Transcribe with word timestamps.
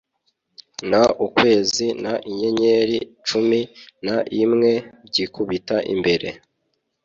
n 0.89 0.91
ukwezi 1.25 1.85
n 2.03 2.05
inyenyeri 2.29 2.97
cumi 3.27 3.59
n 4.05 4.07
imwe 4.43 4.73
byikubita 5.07 5.75
imbere 5.93 6.29